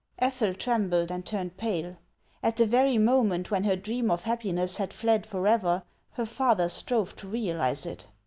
[0.17, 1.95] Ethel trembled and turned pale,
[2.41, 7.15] at the veiy moment when her dream of happiness had fled forever, her father strove
[7.17, 8.07] to realize it.